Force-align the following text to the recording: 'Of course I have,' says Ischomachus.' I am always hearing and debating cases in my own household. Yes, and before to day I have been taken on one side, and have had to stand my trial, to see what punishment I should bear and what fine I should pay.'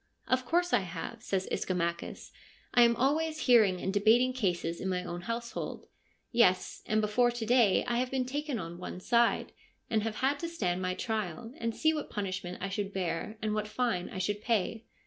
'Of 0.35 0.45
course 0.45 0.73
I 0.73 0.79
have,' 0.79 1.21
says 1.21 1.47
Ischomachus.' 1.51 2.31
I 2.73 2.81
am 2.81 2.95
always 2.95 3.41
hearing 3.41 3.79
and 3.79 3.93
debating 3.93 4.33
cases 4.33 4.81
in 4.81 4.89
my 4.89 5.03
own 5.03 5.21
household. 5.21 5.85
Yes, 6.31 6.81
and 6.87 7.01
before 7.01 7.29
to 7.29 7.45
day 7.45 7.85
I 7.85 7.99
have 7.99 8.09
been 8.09 8.25
taken 8.25 8.57
on 8.57 8.79
one 8.79 8.99
side, 8.99 9.51
and 9.91 10.01
have 10.01 10.15
had 10.15 10.39
to 10.39 10.49
stand 10.49 10.81
my 10.81 10.95
trial, 10.95 11.53
to 11.61 11.71
see 11.73 11.93
what 11.93 12.09
punishment 12.09 12.57
I 12.61 12.67
should 12.69 12.91
bear 12.91 13.37
and 13.43 13.53
what 13.53 13.67
fine 13.67 14.09
I 14.09 14.17
should 14.17 14.41
pay.' 14.41 14.85